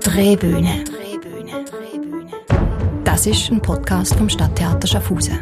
[0.00, 0.84] Drehbühne.
[3.04, 5.38] Das ist ein Podcast vom Stadttheater Schaffhausen.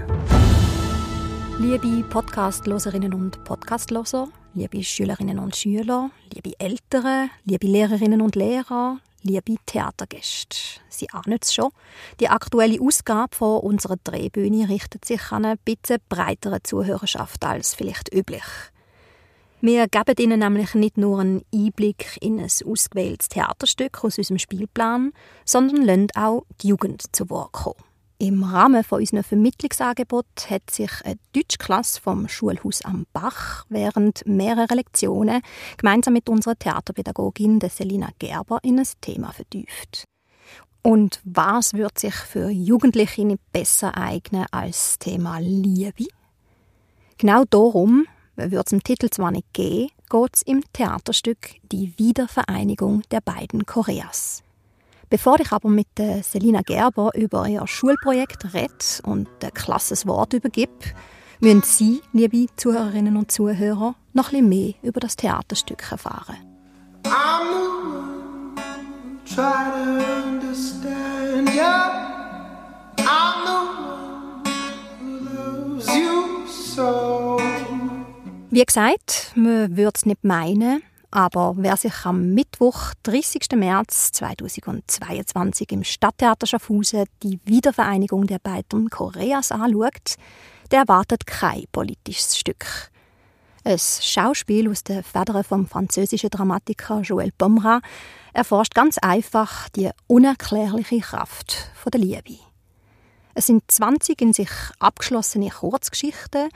[1.59, 9.57] Liebe Podcastloserinnen und Podcastloser, liebe Schülerinnen und Schüler, liebe Eltern, liebe Lehrerinnen und Lehrer, liebe
[9.67, 10.81] Theatergäste.
[10.89, 11.71] Sie ahnen es schon.
[12.21, 18.15] Die aktuelle Ausgabe von unserer Drehbühne richtet sich an eine bisschen breitere Zuhörerschaft als vielleicht
[18.15, 18.45] üblich.
[19.63, 25.13] Wir geben Ihnen nämlich nicht nur einen Einblick in ein ausgewähltes Theaterstück aus unserem Spielplan,
[25.47, 27.83] sondern lassen auch die Jugend zu Wort kommen.
[28.19, 34.75] Im Rahmen von unserem Vermittlungsangebot hat sich eine Deutschklasse vom Schulhaus am Bach während mehrerer
[34.75, 35.43] Lektionen
[35.79, 40.05] gemeinsam mit unserer Theaterpädagogin Selina Gerber in ein Thema vertieft.
[40.83, 46.07] Und was wird sich für Jugendliche nicht besser eignen als das Thema Liebe?
[47.19, 53.03] Genau darum, wird es im Titel zwar nicht gehen, geht es im Theaterstück Die Wiedervereinigung
[53.11, 54.43] der beiden Koreas.
[55.09, 55.89] Bevor ich aber mit
[56.23, 58.73] Selina Gerber über ihr Schulprojekt rede
[59.05, 60.73] und ein klasses Wort übergebe,
[61.41, 66.37] müssen Sie, liebe Zuhörerinnen und Zuhörer, noch ein bisschen mehr über das Theaterstück erfahren.
[67.05, 67.77] I'm
[69.37, 71.75] try to understand you.
[72.99, 74.45] I'm the one
[75.01, 77.36] who loves you so.
[78.49, 80.81] Wie gesagt, man würde es nicht meinen,
[81.11, 83.49] aber wer sich am Mittwoch, 30.
[83.57, 90.15] März 2022 im Stadttheater Schaffhausen die Wiedervereinigung der beiden Koreas anschaut,
[90.71, 92.67] der erwartet kein politisches Stück.
[93.65, 97.81] Ein Schauspiel aus den Federn vom französischen Dramatiker Joël Pomra
[98.33, 102.39] erforscht ganz einfach die unerklärliche Kraft der Liebe.
[103.35, 106.49] Es sind 20 in sich abgeschlossene Kurzgeschichten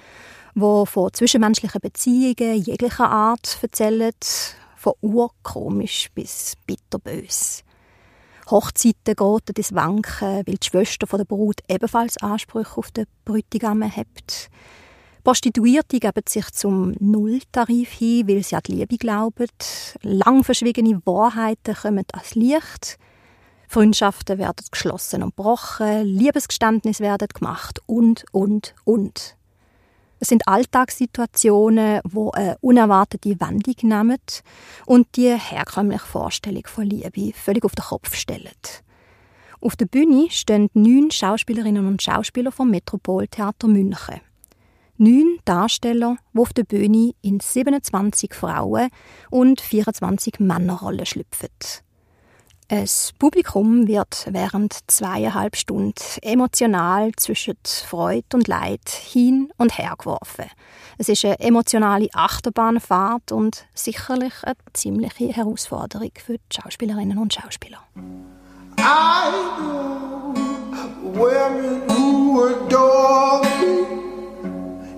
[0.55, 4.13] wo von zwischenmenschlichen Beziehungen jeglicher Art erzählen,
[4.77, 7.65] von urkomisch bis bitterbös.
[8.51, 14.49] Hochzeiten geraten ins Wanken, weil die Schwester der Brut ebenfalls Ansprüche auf den Bräutigam hat.
[15.23, 19.47] Prostituierte geben sich zum Nulltarif hin, weil sie an die Liebe glauben.
[20.03, 22.99] Lang verschwiegene Wahrheiten kommen ans Licht.
[23.69, 29.37] Freundschaften werden geschlossen und gebrochen, Liebesgeständnisse werden gemacht und, und, und.
[30.23, 34.19] Es sind Alltagssituationen, wo eine unerwartete Wendung nehmen
[34.85, 38.51] und die herkömmliche Vorstellung von Liebe völlig auf den Kopf stellen.
[39.63, 44.21] Auf der Bühne stehen neun Schauspielerinnen und Schauspieler vom Metropoltheater München.
[44.99, 48.91] Neun Darsteller, die auf der Bühne in 27 Frauen
[49.31, 51.49] und 24 Männerrollen schlüpfen.
[52.71, 55.93] Das Publikum wird während zweieinhalb Stunden
[56.23, 60.45] emotional zwischen Freude und Leid hin und her geworfen.
[60.97, 67.83] Es ist eine emotionale Achterbahnfahrt und sicherlich eine ziemliche Herausforderung für die Schauspielerinnen und Schauspieler.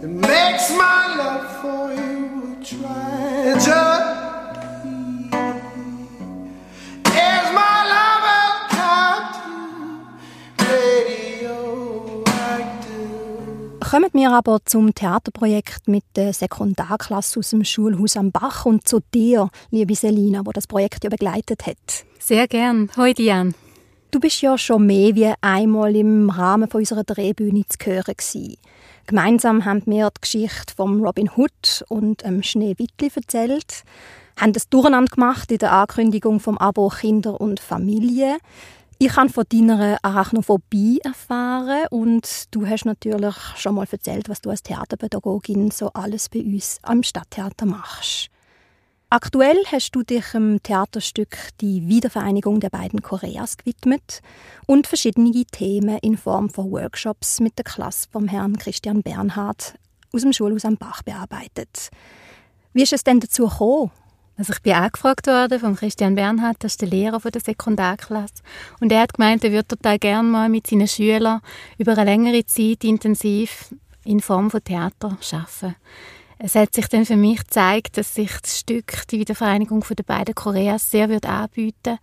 [0.02, 4.01] It makes my love for you a tragedy.
[13.92, 19.00] Kommen wir aber zum Theaterprojekt mit der Sekundarklasse aus dem Schulhaus am Bach und zu
[19.12, 21.76] dir, liebe Selina, wo das Projekt ja begleitet hat.
[22.18, 22.90] Sehr gern.
[22.96, 23.52] Hoi Diane.
[24.10, 28.56] Du bist ja schon mehr wie einmal im Rahmen unserer Drehbühne zu hören gewesen.
[29.06, 33.84] Gemeinsam haben wir die Geschichte von Robin Hood und dem Schneewittli erzählt,
[34.40, 38.38] haben das Durcheinander gemacht in der Ankündigung vom Abo Kinder und Familie.
[39.04, 44.50] Ich habe von deiner Arachnophobie erfahren und du hast natürlich schon mal erzählt, was du
[44.50, 48.28] als Theaterpädagogin so alles bei uns am Stadttheater machst.
[49.10, 54.20] Aktuell hast du dich im Theaterstück Die Wiedervereinigung der beiden Koreas gewidmet
[54.68, 59.74] und verschiedene Themen in Form von Workshops mit der Klasse vom Herrn Christian Bernhard
[60.12, 61.88] aus dem Schulhaus am Bach bearbeitet.
[62.72, 63.90] Wie ist es denn dazu gekommen?
[64.36, 68.42] Also ich bin angefragt worden von Christian Bernhard, das ist der Lehrer der Sekundarklasse.
[68.80, 71.40] Und er hat gemeint, er würde total gerne mal mit seinen Schülern
[71.78, 73.74] über eine längere Zeit intensiv
[74.04, 75.76] in Form von Theater arbeiten.
[76.44, 80.34] Es hat sich dann für mich gezeigt, dass sich das Stück die Wiedervereinigung der beiden
[80.34, 81.98] Koreas sehr wird anbieten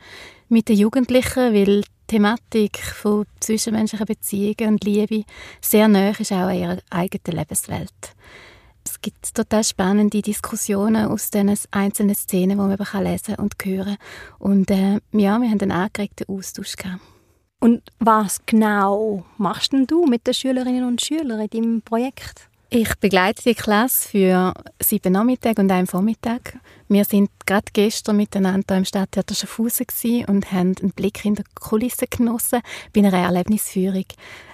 [0.47, 5.25] mit den Jugendlichen, weil die Thematik von zwischenmenschlichen Beziehungen und Liebe
[5.59, 8.15] sehr nah ist auch an ihrer eigenen Lebenswelt.
[8.99, 13.95] Es gibt total spannende Diskussionen aus den einzelnen Szenen, die man eben lesen und hören.
[14.39, 17.01] Und äh, ja, wir haben einen angeregten Austausch gehabt.
[17.61, 22.48] Und was genau machst denn du mit den Schülerinnen und Schülern in deinem Projekt?
[22.71, 26.59] Ich begleite die Klasse für sieben Nachmittage und einen Vormittag.
[26.87, 29.87] Wir sind gerade gestern miteinander im Stadttheater Schaffhausen
[30.27, 32.61] und haben einen Blick in die Kulissen genossen
[32.93, 34.05] bei einer Erlebnisführung.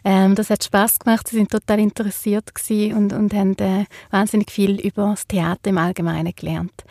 [0.06, 1.28] Ähm, das hat Spaß gemacht.
[1.28, 6.32] Sie sind total interessiert und, und haben äh, wahnsinnig viel über das Theater im Allgemeinen
[6.34, 6.86] gelernt.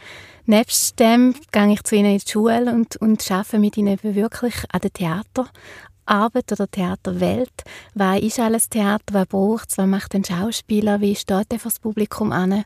[0.45, 4.57] Nebst dem gehe ich zu ihnen in die Schule und, und arbeite mit ihnen wirklich
[4.71, 5.49] an dem Theater,
[6.07, 7.65] Arbeit oder Theaterwelt.
[7.95, 9.13] Was ist alles Theater?
[9.13, 9.79] Was braucht es?
[9.79, 11.01] Was macht ein Schauspieler?
[11.01, 12.65] Wie steht er für das Publikum an?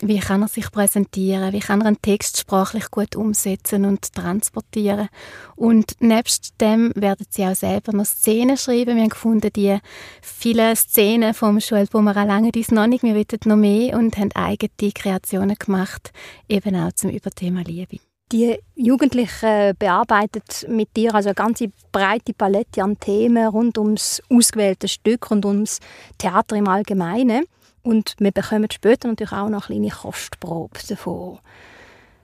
[0.00, 1.52] Wie kann er sich präsentieren?
[1.52, 5.08] Wie kann er einen Text sprachlich gut umsetzen und transportieren?
[5.54, 8.96] Und nebst dem werden sie auch selber noch Szenen schreiben.
[8.96, 9.78] Wir haben gefunden, die
[10.20, 11.58] vielen Szenen vom
[11.90, 13.02] Bumeran lange uns noch nicht.
[13.02, 16.12] Wir wollen noch mehr und haben eigene Kreationen gemacht,
[16.48, 17.98] eben auch zum Überthema Liebe
[18.32, 24.88] die Jugendlichen bearbeitet mit dir also eine ganze breite Palette an Themen rund ums ausgewählte
[24.88, 25.78] Stück und ums
[26.18, 27.44] Theater im Allgemeinen.
[27.82, 31.38] Und wir bekommen später natürlich auch noch eine kleine Kostprobe davon.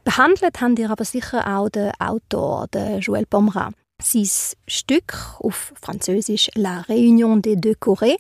[0.05, 3.75] Behandelt haben ihr aber sicher auch den Autor, den Joël Pomerat.
[4.00, 4.28] Sein
[4.68, 8.16] Stück auf Französisch La Réunion des deux Corées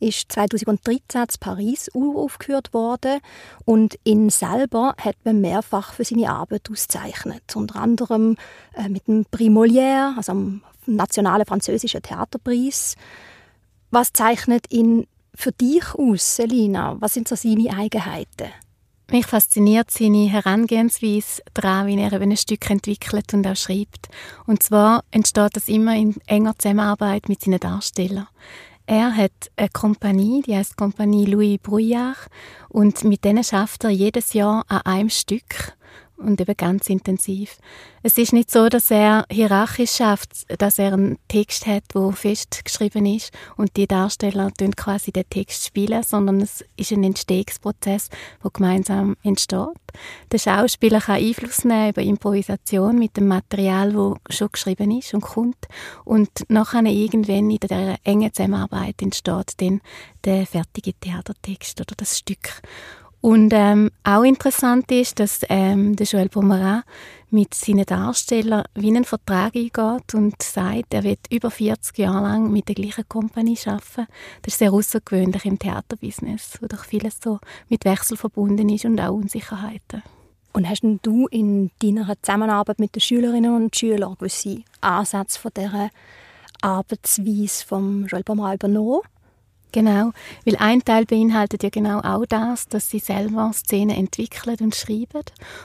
[0.00, 3.20] ist 2013 in Paris aufgeführt worden
[3.66, 7.42] und ihn selber hat man mehrfach für seine Arbeit ausgezeichnet.
[7.54, 8.36] Unter anderem
[8.74, 12.96] äh, mit dem Prix Molière, also dem nationalen französischen Theaterpreis.
[13.90, 16.96] Was zeichnet ihn für dich aus, Selina?
[17.00, 18.48] Was sind so seine Eigenheiten?
[19.10, 24.08] Mich fasziniert seine Herangehensweise daran, wie er ein Stück entwickelt und auch schreibt.
[24.46, 28.28] Und zwar entsteht das immer in enger Zusammenarbeit mit seinen Darstellern.
[28.84, 32.18] Er hat eine Kompanie, die heißt Kompanie Louis Brouillard,
[32.68, 35.77] und mit denen schafft er jedes Jahr an einem Stück
[36.18, 37.58] und eben ganz intensiv.
[38.02, 40.30] Es ist nicht so, dass er hierarchisch schafft,
[40.60, 45.66] dass er einen Text hat, der festgeschrieben ist und die Darsteller tun quasi den Text
[45.66, 48.08] spielen, sondern es ist ein Entstehungsprozess,
[48.42, 49.68] der gemeinsam entsteht.
[50.32, 55.22] Der Schauspieler kann Einfluss nehmen über Improvisation mit dem Material, das schon geschrieben ist und
[55.22, 55.66] kommt
[56.04, 59.80] und nachher irgendwann in der engen Zusammenarbeit entsteht dann
[60.24, 62.60] der fertige Theatertext oder das Stück.
[63.20, 66.84] Und ähm, auch interessant ist, dass ähm, der Joël Pomerat
[67.30, 72.52] mit seinen Darstellern wie einen Vertrag eingeht und sagt, er wird über 40 Jahre lang
[72.52, 74.06] mit der gleichen Kompanie arbeiten.
[74.42, 79.00] Das ist sehr außergewöhnlich im Theaterbusiness, wo doch vieles so mit Wechsel verbunden ist und
[79.00, 80.02] auch Unsicherheiten.
[80.52, 85.90] Und hast du in deiner Zusammenarbeit mit den Schülerinnen und Schülern gewisse Ansätze von dieser
[86.62, 89.02] Arbeitsweise vom Joël Pomerat übernommen?
[89.70, 90.12] Genau,
[90.46, 95.24] weil ein Teil beinhaltet ja genau auch das, dass sie selber Szenen entwickeln und schreiben.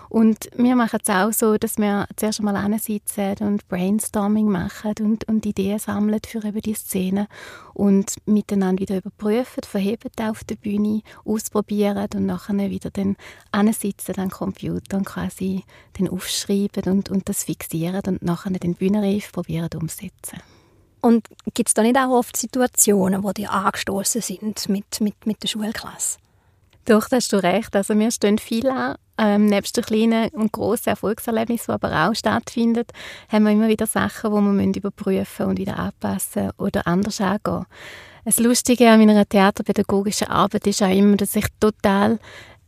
[0.10, 5.28] Und wir machen es auch so, dass wir zuerst einmal sitzen und Brainstorming machen und,
[5.30, 7.28] und Ideen sammeln für eben die Szenen
[7.74, 13.16] und miteinander wieder überprüfen, verheben auf der Bühne, ausprobieren und nachher wieder dann
[13.72, 15.64] sitzen am Computer und quasi
[15.94, 20.42] dann aufschreiben und, und das fixieren und nachher den Bühnenreif probieren umsetzen.
[21.04, 25.44] Und gibt es da nicht auch oft Situationen, wo die angestoßen sind mit, mit, mit
[25.44, 26.18] der Schulklasse?
[26.86, 27.76] Doch, da hast du recht.
[27.76, 28.96] Also wir stehen viel an.
[29.18, 32.86] Ähm, nebst den kleinen und grossen Erfolgserlebnissen, die aber auch stattfinden,
[33.30, 37.66] haben wir immer wieder Sachen, die wir überprüfen und wieder anpassen oder anders angehen.
[38.24, 42.18] Das Lustige an meiner theaterpädagogischen Arbeit ist auch immer, dass ich total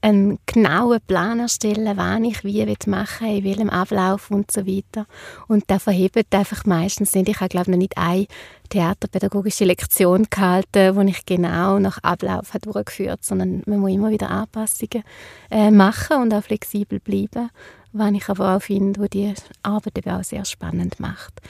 [0.01, 5.07] einen genauen Plan erstellen, wann ich wie machen will, in welchem Ablauf und so weiter.
[5.47, 7.29] Und da verhebt einfach meistens nicht.
[7.29, 8.27] Ich habe, glaube ich, noch nicht eine
[8.69, 14.29] theaterpädagogische Lektion gehalten, wo ich genau nach Ablauf habe durchgeführt sondern man muss immer wieder
[14.29, 15.03] Anpassungen
[15.51, 17.49] äh, machen und auch flexibel bleiben,
[17.93, 19.33] was ich aber auch finde, wo die
[19.63, 21.41] Arbeit eben auch sehr spannend macht.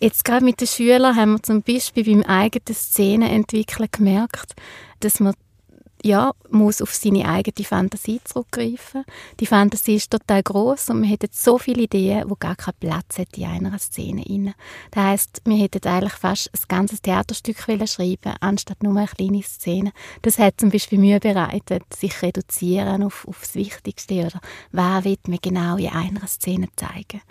[0.00, 4.54] Jetzt gerade mit den Schülern haben wir zum Beispiel beim eigenen Szenenentwickeln gemerkt,
[5.00, 5.34] dass man
[6.04, 9.04] ja, muss auf seine eigene Fantasie zurückgreifen.
[9.40, 13.18] Die Fantasie ist total groß und man hätte so viele Ideen, wo gar keinen Platz
[13.18, 14.54] hat in einer Szene inne.
[14.90, 19.92] Das heißt, wir hätten eigentlich fast ein ganzes Theaterstück schreiben, anstatt nur eine kleine Szene.
[20.20, 24.40] Das hat zum Beispiel Mühe bereitet, sich reduzieren auf, auf das Wichtigste oder
[24.72, 27.22] was will man genau in einer Szene zeigen.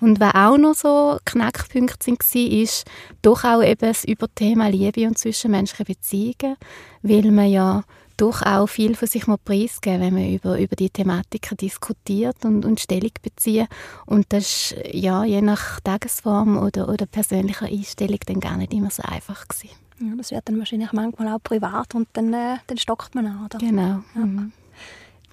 [0.00, 2.86] Und was auch noch so Knackpunkte waren, ist
[3.22, 6.56] doch auch eben das Überthema Liebe und zwischenmenschliche Beziehungen,
[7.02, 7.84] weil man ja
[8.20, 12.64] doch auch viel von sich mal preisgeben, wenn man über, über die Thematiken diskutiert und,
[12.64, 13.66] und Stellung bezieht.
[14.06, 18.90] Und das ist ja, je nach Tagesform oder, oder persönlicher Einstellung dann gar nicht immer
[18.90, 19.74] so einfach gewesen.
[20.00, 23.44] Ja, das wird dann wahrscheinlich manchmal auch privat und dann, äh, dann stockt man an.
[23.44, 23.58] Oder?
[23.58, 24.02] Genau.
[24.14, 24.20] Ja.
[24.20, 24.52] Mhm.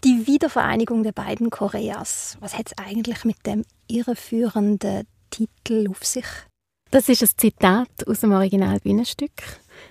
[0.04, 6.26] Die Wiedervereinigung der beiden Koreas, was hat es eigentlich mit dem irreführenden Titel auf sich?
[6.92, 9.32] Das ist ein Zitat aus dem Originalbühnenstück.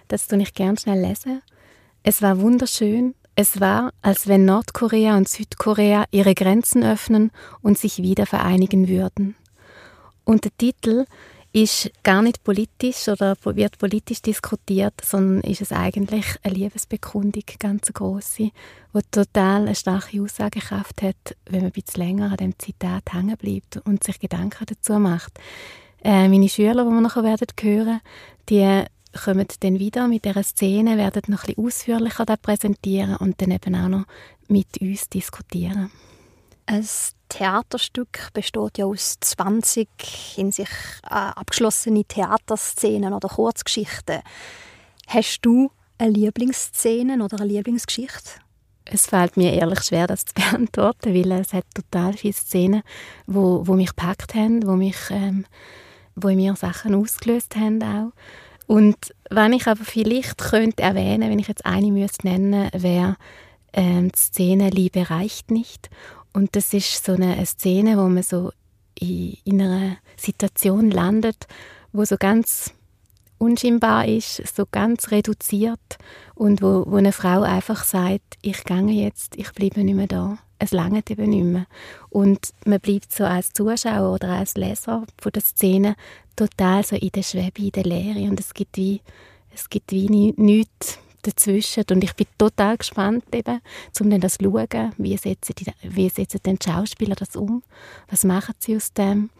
[0.08, 1.42] Das tue ich gerne schnell lesen.
[2.08, 7.32] Es war wunderschön, Es war, als wenn Nordkorea und Südkorea ihre Grenzen öffnen
[7.62, 9.34] und sich wieder vereinigen würden.
[10.24, 11.06] Und der Titel
[11.52, 17.92] ist gar nicht politisch oder wird politisch diskutiert, sondern ist es eigentlich eine Liebesbekundung, ganz
[17.92, 18.50] große,
[18.94, 23.36] die total eine starke Aussagekraft hat, wenn man ein bisschen länger an dem Zitat hängen
[23.36, 25.40] bleibt und sich Gedanken dazu macht.
[26.04, 28.00] Äh, meine Schüler, die wir nachher werden hören,
[28.48, 28.84] die
[29.16, 33.74] kommen dann wieder mit dieser Szene, werden noch ein bisschen ausführlicher präsentieren und dann eben
[33.74, 34.04] auch noch
[34.48, 35.90] mit uns diskutieren.
[36.66, 36.86] Ein
[37.28, 39.88] Theaterstück besteht ja aus 20
[40.36, 40.68] in sich
[41.04, 44.20] äh, abgeschlossene Theaterszenen oder Kurzgeschichten.
[45.06, 48.40] Hast du eine Lieblingsszene oder eine Lieblingsgeschichte?
[48.84, 52.82] Es fällt mir ehrlich schwer, das zu beantworten, weil es hat total viele Szenen,
[53.26, 55.44] wo, wo mich gepackt haben, wo mich, ähm,
[56.14, 58.12] wo in mir Sachen ausgelöst haben auch.
[58.66, 58.96] Und
[59.30, 63.16] wenn ich aber vielleicht könnte erwähnen, wenn ich jetzt eine müsste nennen, wäre
[63.72, 65.90] ähm, die Szene Liebe reicht nicht
[66.36, 68.52] und das ist so eine, eine Szene, wo man so
[68.98, 71.46] in, in einer Situation landet,
[71.92, 72.74] wo so ganz
[73.38, 75.98] unscheinbar ist, so ganz reduziert
[76.34, 80.38] und wo, wo eine Frau einfach sagt, ich gehe jetzt, ich bleibe nicht mehr da.
[80.58, 81.66] Es langt eben nicht mehr.
[82.08, 85.96] Und man bleibt so als Zuschauer oder als Leser von der Szene
[86.34, 89.00] total so in der Schwebe, in der Leere und es gibt wie,
[89.54, 91.84] es gibt wie nichts dazwischen.
[91.90, 93.60] Und ich bin total gespannt, eben,
[94.00, 97.62] um dann das zu schauen, wie setzen, die, wie setzen denn die Schauspieler das um,
[98.08, 99.30] was machen sie aus dem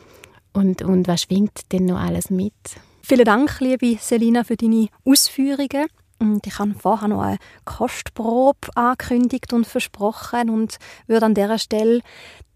[0.53, 2.55] und, und was schwingt denn noch alles mit.
[3.03, 5.87] Vielen Dank, liebe Selina, für deine Ausführungen.
[6.19, 12.01] Und ich habe vorher noch eine Kostprobe angekündigt und versprochen und würde an dieser Stelle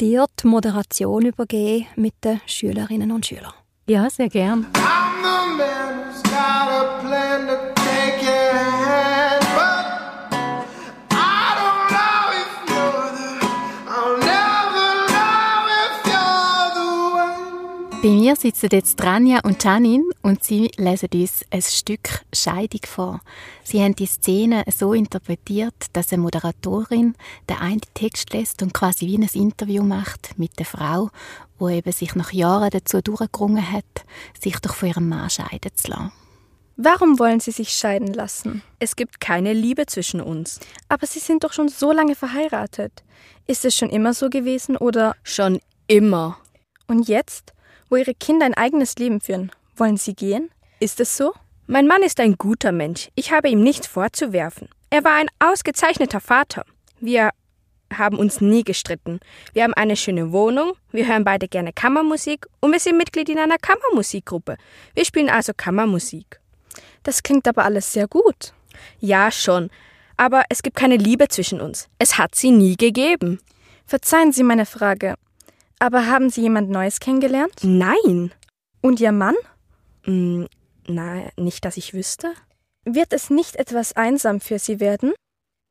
[0.01, 3.53] dir die Moderation übergeben mit den Schülerinnen und Schülern.
[3.87, 4.67] Ja, sehr gern.
[18.03, 23.21] Bei mir sitzen jetzt Rania und Janin und sie lesen uns ein Stück Scheidung vor.
[23.63, 27.15] Sie haben die Szene so interpretiert, dass eine Moderatorin
[27.51, 31.11] den einen Text lässt und quasi wie ein Interview macht mit der Frau,
[31.59, 34.07] wo eben sich nach Jahren dazu durchgerungen hat,
[34.41, 36.13] sich doch von ihrem Mann scheiden zu lassen.
[36.79, 38.63] Warum wollen Sie sich scheiden lassen?
[38.79, 40.59] Es gibt keine Liebe zwischen uns.
[40.89, 43.05] Aber Sie sind doch schon so lange verheiratet.
[43.47, 45.17] Ist es schon immer so gewesen oder?
[45.23, 46.39] Schon immer.
[46.87, 47.53] Und jetzt?
[47.91, 49.53] Wo ihre Kinder ein eigenes Leben führen.
[49.77, 50.51] Wollen sie gehen?
[50.79, 51.35] Ist es so?
[51.67, 53.11] Mein Mann ist ein guter Mensch.
[53.15, 54.69] Ich habe ihm nichts vorzuwerfen.
[54.89, 56.65] Er war ein ausgezeichneter Vater.
[57.01, 57.31] Wir
[57.97, 59.21] haben uns nie gestritten.
[59.53, 63.39] Wir haben eine schöne Wohnung, wir hören beide gerne Kammermusik und wir sind Mitglied in
[63.39, 64.57] einer Kammermusikgruppe.
[64.95, 66.41] Wir spielen also Kammermusik.
[67.03, 68.53] Das klingt aber alles sehr gut.
[69.01, 69.71] Ja, schon.
[70.17, 71.89] Aber es gibt keine Liebe zwischen uns.
[71.99, 73.41] Es hat sie nie gegeben.
[73.87, 75.15] Verzeihen Sie meine Frage.
[75.81, 77.55] Aber haben Sie jemand Neues kennengelernt?
[77.63, 78.33] Nein.
[78.83, 79.35] Und Ihr Mann?
[80.05, 80.45] Mm,
[80.87, 82.33] na, nicht, dass ich wüsste.
[82.85, 85.13] Wird es nicht etwas einsam für Sie werden?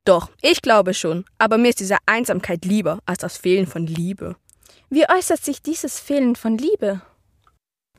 [0.05, 1.25] Doch, ich glaube schon.
[1.37, 4.35] Aber mir ist diese Einsamkeit lieber als das Fehlen von Liebe.
[4.89, 7.01] Wie äußert sich dieses Fehlen von Liebe?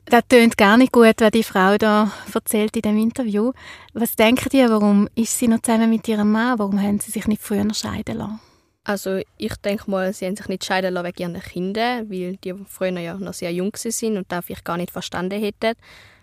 [0.05, 3.53] Das tönt gar nicht gut, was die Frau da erzählt in dem Interview.
[3.93, 6.59] Was denken die, warum ist sie noch zusammen mit ihrem Mann?
[6.59, 8.41] Warum haben sie sich nicht früher scheiden lassen?
[8.83, 12.55] Also ich denke mal, sie haben sich nicht scheiden lassen wegen ihren Kindern, weil die
[12.67, 15.75] früher ja noch sehr jung sind und das vielleicht gar nicht verstanden hätten.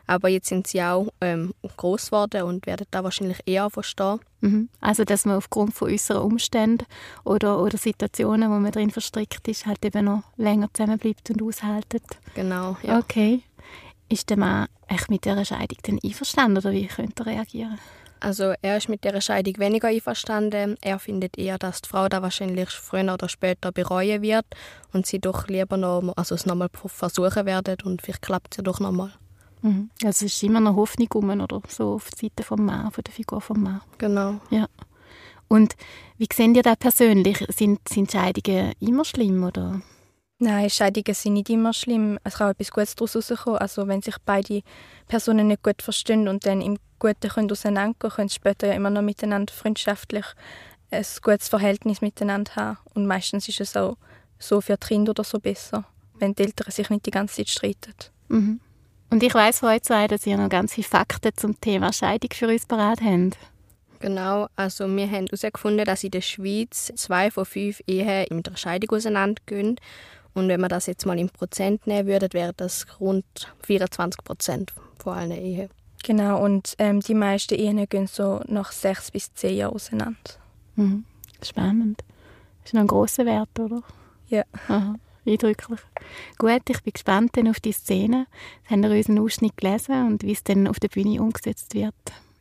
[0.09, 4.21] Aber jetzt sind sie auch ähm, groß geworden und werden da wahrscheinlich eher verstehen.
[4.41, 4.71] Mhm.
[4.81, 6.87] Also dass man aufgrund von äußeren Umständen
[7.25, 12.03] oder, oder Situationen, wo man drin verstrickt ist, halt eben noch länger zusammenbleibt und aushaltet.
[12.35, 12.99] Genau, ja.
[12.99, 13.43] Okay.
[14.09, 17.79] Ist der Mann echt mit dieser Scheidung denn einverstanden oder wie könnte er reagieren?
[18.21, 20.77] Also er ist mit der Scheidung weniger einverstanden.
[20.81, 24.47] Er findet eher, dass die Frau da wahrscheinlich früher oder später bereuen wird
[24.93, 28.63] und sie doch lieber noch, also es nochmal versuchen werden und vielleicht klappt es ja
[28.63, 29.13] doch nochmal.
[29.63, 29.91] Mhm.
[30.05, 33.05] Also es ist immer noch Hoffnung um, oder so auf die Seite vom Mann, von
[33.05, 33.81] der Figur vom Mann.
[33.99, 34.41] Genau.
[34.51, 34.67] Ja.
[35.49, 35.75] Und
[36.19, 37.45] wie sehen ihr das persönlich?
[37.49, 39.81] Sind, sind Scheidungen immer schlimm oder?
[40.41, 42.19] Nein, Scheidungen sind nicht immer schlimm.
[42.23, 43.59] Es kann auch etwas Gutes daraus rauskommen.
[43.59, 44.63] Also wenn sich beide
[45.09, 48.91] Personen nicht gut verstehen und dann im Guten können auseinandergehen, können sie später ja immer
[48.91, 50.25] noch miteinander freundschaftlich
[50.91, 52.79] ein gutes Verhältnis miteinander haben.
[52.95, 53.97] Und meistens ist es auch
[54.39, 55.85] so für die Kinder oder so besser,
[56.19, 57.95] wenn die Eltern sich nicht die ganze Zeit streiten.
[58.29, 58.61] Mhm.
[59.11, 62.31] Und ich weiß von euch zwei, dass ihr noch ganz viele Fakten zum Thema Scheidung
[62.33, 63.39] für uns parat habt.
[64.01, 68.57] Genau, also wir haben herausgefunden, dass in der Schweiz zwei von fünf Ehen mit der
[68.57, 69.77] Scheidung auseinandergehen.
[70.39, 73.25] Und wenn man das jetzt mal in Prozent nehmen würde, wäre das rund
[73.65, 75.69] 24 Prozent von allen Ehen.
[76.05, 80.19] Genau, und ähm, die meisten Ehen gehen so nach sechs bis zehn Jahren auseinander.
[80.77, 81.05] Mhm.
[81.43, 82.05] Spannend.
[82.63, 83.83] Das ist noch ein grosser Wert, oder?
[84.29, 84.45] Ja.
[84.69, 84.95] Aha,
[85.27, 85.81] eindrücklich.
[86.39, 88.27] Gut, ich bin gespannt dann auf die Szene.
[88.63, 91.95] Jetzt haben wir unseren Ausschnitt gelesen und wie es dann auf der Bühne umgesetzt wird,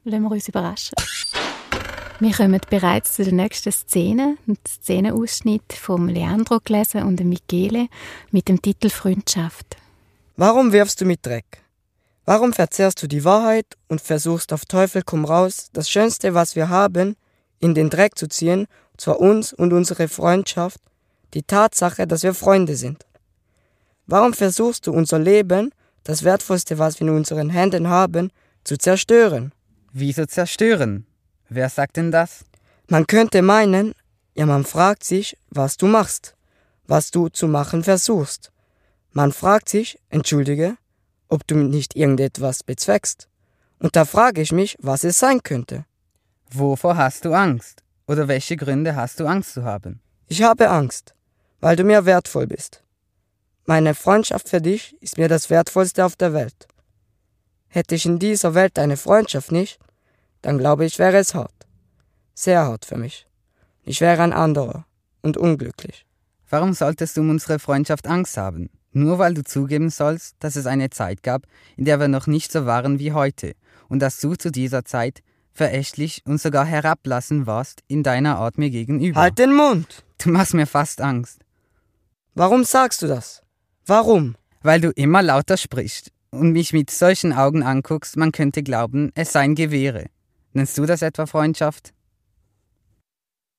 [0.03, 0.93] lassen wir uns überraschen.
[2.19, 7.89] Wir kommen bereits zu der nächsten Szene, einen Szenenausschnitt von Leandro gelesen und Michele
[8.31, 9.77] mit dem Titel Freundschaft.
[10.35, 11.61] Warum wirfst du mit Dreck?
[12.25, 16.69] Warum verzehrst du die Wahrheit und versuchst auf Teufel komm raus, das Schönste, was wir
[16.69, 17.15] haben,
[17.59, 18.65] in den Dreck zu ziehen,
[18.97, 20.79] zwar uns und unsere Freundschaft,
[21.35, 23.05] die Tatsache, dass wir Freunde sind?
[24.07, 25.71] Warum versuchst du unser Leben,
[26.03, 28.31] das Wertvollste, was wir in unseren Händen haben,
[28.63, 29.51] zu zerstören?
[29.93, 31.06] Wieso zerstören?
[31.49, 32.45] Wer sagt denn das?
[32.87, 33.93] Man könnte meinen,
[34.35, 36.35] ja man fragt sich, was du machst,
[36.85, 38.51] was du zu machen versuchst.
[39.11, 40.77] Man fragt sich, entschuldige,
[41.29, 43.27] ob du nicht irgendetwas bezweckst.
[43.79, 45.85] Und da frage ich mich, was es sein könnte.
[46.49, 47.83] Wovor hast du Angst?
[48.07, 50.01] Oder welche Gründe hast du Angst zu haben?
[50.27, 51.13] Ich habe Angst,
[51.59, 52.83] weil du mir wertvoll bist.
[53.65, 56.67] Meine Freundschaft für dich ist mir das Wertvollste auf der Welt.
[57.67, 59.77] Hätte ich in dieser Welt eine Freundschaft nicht,
[60.47, 61.67] dann glaube ich, wäre es hart.
[62.33, 63.27] Sehr hart für mich.
[63.83, 64.85] Ich wäre ein anderer
[65.21, 66.05] und unglücklich.
[66.49, 68.69] Warum solltest du um unsere Freundschaft Angst haben?
[68.93, 72.49] Nur weil du zugeben sollst, dass es eine Zeit gab, in der wir noch nicht
[72.49, 73.55] so waren wie heute
[73.89, 75.19] und dass du zu dieser Zeit
[75.51, 79.19] verächtlich und sogar herablassen warst in deiner Art mir gegenüber.
[79.19, 80.05] Halt den Mund!
[80.17, 81.41] Du machst mir fast Angst.
[82.35, 83.43] Warum sagst du das?
[83.85, 84.37] Warum?
[84.61, 89.33] Weil du immer lauter sprichst und mich mit solchen Augen anguckst, man könnte glauben, es
[89.33, 90.05] seien Gewehre.
[90.57, 91.93] Nennst du das etwa Freundschaft?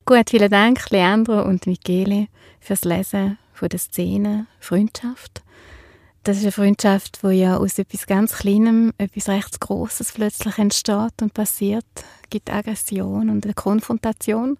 [0.05, 2.27] Gut, vielen Dank, Leandro und Michele,
[2.59, 5.45] fürs Lesen von der Szene Freundschaft.
[6.25, 11.23] Das ist eine Freundschaft, wo ja aus etwas ganz Kleinem etwas recht Großes plötzlich entsteht
[11.23, 11.87] und passiert.
[11.95, 14.59] Es gibt Aggression und eine Konfrontation.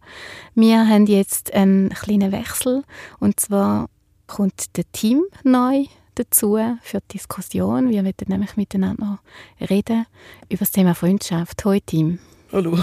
[0.55, 2.85] Wir haben jetzt einen kleinen Wechsel
[3.19, 3.91] und zwar
[4.29, 5.87] kommt der Team neu
[6.19, 7.91] dazu für die Diskussion.
[7.91, 9.21] Wir werden nämlich miteinander
[9.61, 10.07] reden
[10.49, 11.65] über das Thema Freundschaft.
[11.65, 12.19] Hallo Tim.
[12.53, 12.79] Hallo.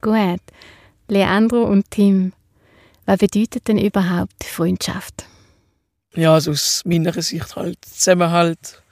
[0.00, 0.40] Gut.
[1.08, 2.32] Leandro und Tim,
[3.06, 5.24] was bedeutet denn überhaupt Freundschaft?
[6.14, 8.82] Ja, also aus meiner Sicht halt Zusammenhalt,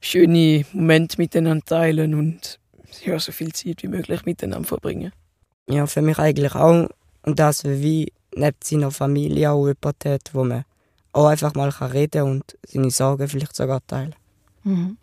[0.00, 2.60] schöne Momente miteinander teilen und
[3.04, 5.12] ja, so viel Zeit wie möglich miteinander verbringen.
[5.68, 6.88] Ja, für mich eigentlich auch.
[7.22, 10.64] Und das wie neben seiner Familie auch jemand hat, wo man
[11.12, 14.14] auch einfach mal reden und seine Sorgen vielleicht sogar teilen.
[14.64, 14.96] Mhm.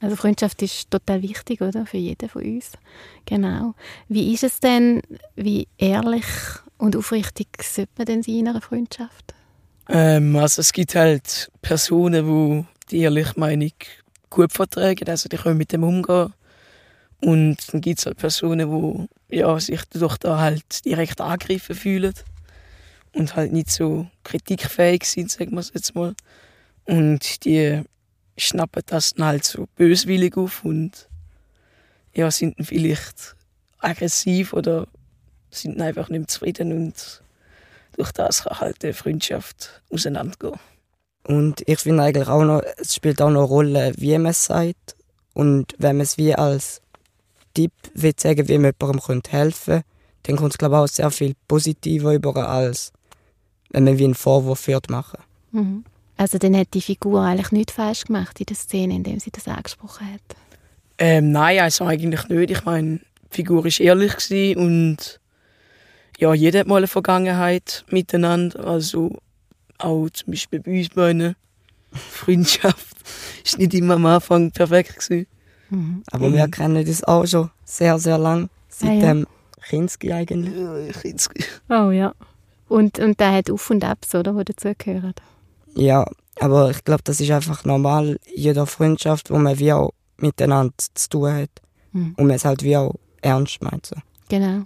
[0.00, 1.86] Also Freundschaft ist total wichtig, oder?
[1.86, 2.72] Für jeden von uns.
[3.24, 3.74] Genau.
[4.08, 5.00] Wie ist es denn,
[5.36, 6.24] wie ehrlich
[6.76, 9.34] und aufrichtig sollte man denn sein in einer Freundschaft?
[9.88, 13.72] Ähm, also es gibt halt Personen, die die ehrliche Meinung
[14.28, 16.32] gut vertragen, also die können mit dem umgehen.
[17.20, 22.14] Und dann gibt es halt Personen, die ja, sich dadurch da halt direkt angegriffen fühlen
[23.14, 26.14] und halt nicht so kritikfähig sind, sagen wir es jetzt mal.
[26.84, 27.82] Und die
[28.36, 31.08] schnappen das dann halt so böswillig auf und
[32.14, 33.36] ja, sind dann vielleicht
[33.78, 34.86] aggressiv oder
[35.50, 37.22] sind dann einfach nicht mehr zufrieden und
[37.96, 40.58] durch das kann halt die Freundschaft auseinandergehen.
[41.24, 44.44] Und ich finde eigentlich auch noch, es spielt auch noch eine Rolle, wie man es
[44.44, 44.96] sagt
[45.34, 46.80] und wenn man es wie als
[47.54, 49.84] Tipp will sagen, wie man jemandem helfen könnte,
[50.24, 52.92] dann kommt es glaube ich auch sehr viel positiver über als
[53.72, 55.18] wenn man wie einen Vorwurf wird machen.
[55.50, 55.84] Mhm.
[56.16, 59.30] Also dann hat die Figur eigentlich nichts falsch gemacht in der Szene, in der sie
[59.30, 60.20] das angesprochen hat?
[60.98, 62.50] Ähm, nein, also eigentlich nicht.
[62.50, 63.00] Ich meine,
[63.32, 65.20] die Figur war ehrlich und
[66.18, 68.64] ja, jeder hat mal eine Vergangenheit miteinander.
[68.64, 69.18] Also
[69.78, 71.34] auch zum Beispiel bei uns beiden.
[71.92, 72.96] Freundschaft
[73.44, 75.26] ist nicht immer am Anfang perfekt gewesen.
[75.70, 76.02] Mhm.
[76.10, 76.34] Aber mhm.
[76.34, 78.48] wir kennen das auch schon sehr, sehr lang.
[78.68, 79.00] Seit ah, ja.
[79.14, 79.26] dem
[79.68, 80.54] Kinski eigentlich.
[80.54, 81.44] Ja, Kinski.
[81.68, 82.14] Oh ja.
[82.72, 85.12] Und, und der hat Auf- und Abs, oder, die dazugehören.
[85.74, 86.06] Ja,
[86.40, 90.72] aber ich glaube, das ist einfach normal in jeder Freundschaft, wo man wie auch miteinander
[90.94, 91.50] zu tun hat.
[91.92, 92.14] Mhm.
[92.16, 93.84] Und man es halt wie auch ernst meint.
[93.84, 93.96] So.
[94.30, 94.62] Genau.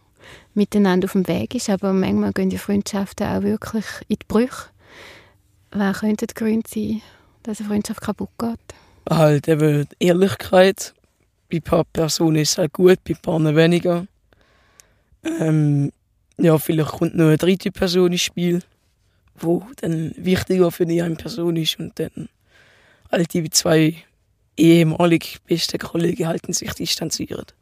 [0.55, 4.71] Miteinander auf dem Weg ist, aber manchmal gehen die Freundschaften auch wirklich in die Brüche.
[5.73, 7.03] Was könnte der Grund sein,
[7.43, 8.59] dass eine Freundschaft kaputt geht?
[9.11, 10.95] Halt eben die Ehrlichkeit.
[11.51, 14.07] Bei ein paar Personen ist es halt gut, bei ein paar weniger.
[15.25, 15.91] Ähm,
[16.39, 18.63] ja, vielleicht kommt noch eine dritte Person ins Spiel,
[19.39, 22.29] wo dann wichtiger für die eine Person ist und dann
[23.11, 23.97] all die zwei
[24.57, 27.55] ehemalig besten Kollegen halten sich distanziert.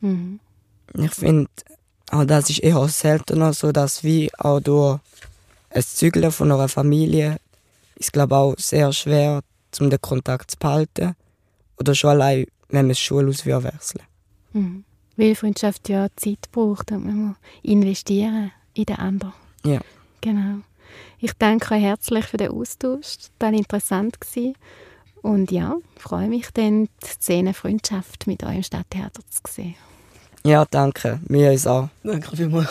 [0.00, 0.40] Mhm.
[0.94, 1.50] Ich finde,
[2.10, 4.98] auch das ist eher seltener so, dass wie auch durch
[5.70, 7.38] ein Zügeln von einer Familie
[7.96, 9.42] ist glaube auch sehr schwer,
[9.80, 11.14] um den Kontakt zu behalten
[11.78, 14.02] oder schon allein, wenn man das Schulhaus wechseln
[14.52, 14.84] mhm.
[15.22, 19.32] Weil Freundschaft ja Zeit braucht und man muss investieren in den anderen.
[19.64, 19.78] Ja.
[20.20, 20.62] Genau.
[21.20, 23.18] Ich danke euch herzlich für den Austausch.
[23.38, 24.56] Total interessant gewesen.
[25.22, 29.76] Und ja, freue mich dann, die Szene Freundschaft mit eurem Stadttheater zu sehen.
[30.42, 31.20] Ja, danke.
[31.28, 31.88] Mir ist auch.
[32.02, 32.68] Danke vielmals.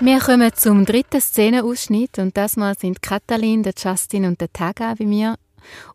[0.00, 4.94] Wir kommen zum dritten Szenenausschnitt und das Mal sind Katalin, der Justin und der Taga
[4.98, 5.36] bei mir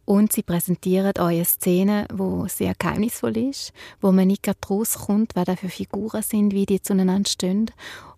[0.06, 5.36] und sie präsentieren euch eine Szene, die sehr geheimnisvoll ist, wo man nicht gerade rauskommt,
[5.36, 7.72] was da für Figuren sind, wie die zueinander stehen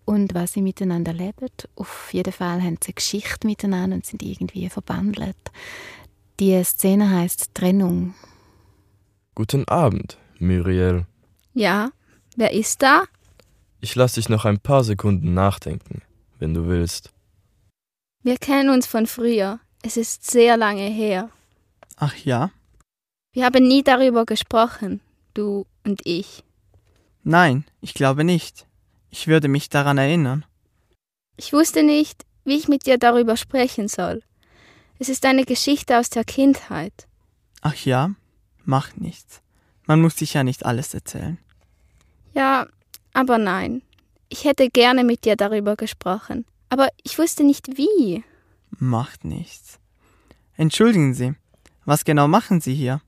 [0.04, 1.48] und was sie miteinander leben.
[1.76, 5.36] Auf jeden Fall haben sie eine Geschichte miteinander und sind irgendwie verbandelt.
[6.40, 8.14] Die Szene heißt Trennung.
[9.34, 11.06] Guten Abend, Muriel.
[11.54, 11.90] Ja,
[12.36, 13.04] wer ist da?
[13.80, 16.02] Ich lasse dich noch ein paar Sekunden nachdenken,
[16.38, 17.10] wenn du willst.
[18.22, 19.58] Wir kennen uns von früher.
[19.82, 21.30] Es ist sehr lange her.
[22.02, 22.50] Ach ja?
[23.32, 25.00] Wir haben nie darüber gesprochen,
[25.34, 26.42] du und ich.
[27.22, 28.66] Nein, ich glaube nicht.
[29.10, 30.44] Ich würde mich daran erinnern.
[31.36, 34.20] Ich wusste nicht, wie ich mit dir darüber sprechen soll.
[34.98, 37.06] Es ist eine Geschichte aus der Kindheit.
[37.60, 38.10] Ach ja?
[38.64, 39.40] Macht nichts.
[39.86, 41.38] Man muss sich ja nicht alles erzählen.
[42.34, 42.66] Ja,
[43.12, 43.80] aber nein.
[44.28, 46.46] Ich hätte gerne mit dir darüber gesprochen.
[46.68, 48.24] Aber ich wusste nicht wie.
[48.70, 49.78] Macht nichts.
[50.56, 51.34] Entschuldigen Sie,
[51.84, 53.00] was genau machen Sie hier?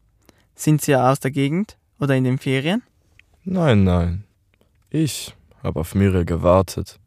[0.55, 2.83] Sind Sie aus der Gegend oder in den Ferien?
[3.45, 4.25] Nein, nein.
[4.91, 6.99] Ich habe auf Muriel gewartet.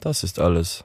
[0.00, 0.84] Das ist alles.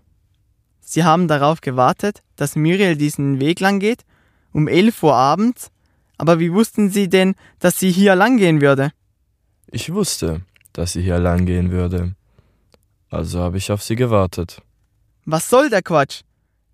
[0.82, 4.06] Sie haben darauf gewartet, dass Muriel diesen Weg lang geht?
[4.52, 5.72] Um elf Uhr abends?
[6.18, 8.92] Aber wie wussten Sie denn, dass sie hier lang gehen würde?
[9.68, 10.42] Ich wusste,
[10.74, 12.16] dass sie hier lang gehen würde.
[13.10, 14.62] Also habe ich auf sie gewartet.
[15.26, 16.22] Was soll der Quatsch?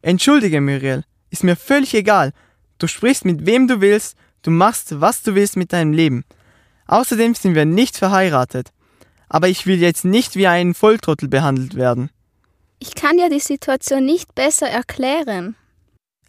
[0.01, 2.33] Entschuldige, Muriel, ist mir völlig egal.
[2.81, 6.25] Du sprichst mit wem du willst, du machst, was du willst mit deinem Leben.
[6.87, 8.71] Außerdem sind wir nicht verheiratet.
[9.29, 12.09] Aber ich will jetzt nicht wie ein Volltrottel behandelt werden.
[12.79, 15.55] Ich kann dir die Situation nicht besser erklären.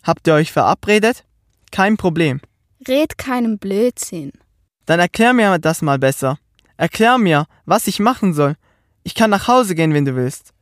[0.02, 1.24] Habt ihr euch verabredet?
[1.70, 2.42] Kein Problem.
[2.86, 4.32] Red keinen Blödsinn.
[4.84, 6.38] Dann erklär mir das mal besser.
[6.76, 8.56] Erklär mir, was ich machen soll.
[9.04, 10.52] Ich kann nach Hause gehen, wenn du willst.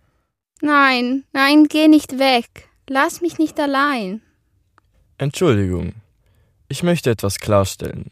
[0.60, 2.68] Nein, nein, geh nicht weg.
[2.86, 4.22] Lass mich nicht allein.
[5.20, 5.92] Entschuldigung.
[6.68, 8.10] Ich möchte etwas klarstellen.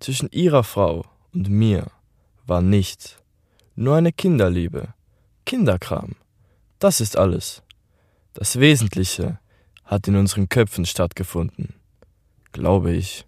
[0.00, 1.86] Zwischen Ihrer Frau und mir
[2.46, 3.16] war nichts.
[3.74, 4.92] Nur eine Kinderliebe.
[5.46, 6.14] Kinderkram.
[6.78, 7.62] Das ist alles.
[8.34, 9.38] Das Wesentliche
[9.86, 11.72] hat in unseren Köpfen stattgefunden.
[12.52, 13.24] Glaube ich.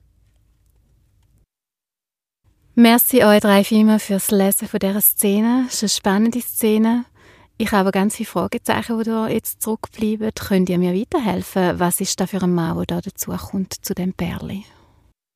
[2.74, 5.64] Merci euch drei Filme fürs Lesen von dieser Szene.
[5.66, 7.06] Es ist eine spannende Szene.
[7.60, 10.30] Ich habe ganz viele Fragezeichen, die da jetzt zurückbleiben.
[10.32, 11.80] Könnt ihr mir weiterhelfen?
[11.80, 14.64] Was ist da für ein Mann, der da dazu kommt, zu dem Perli?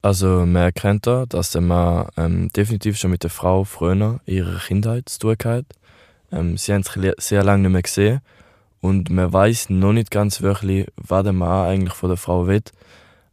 [0.03, 4.35] Also man erkennt da, dass der Mann ähm, definitiv schon mit der Frau früher in
[4.35, 5.65] ihrer Kindheit zu tun hat.
[6.31, 8.21] Ähm, sie haben sich sehr lange nicht mehr gesehen
[8.81, 12.63] und man weiß noch nicht ganz wirklich, was der Mann eigentlich von der Frau will.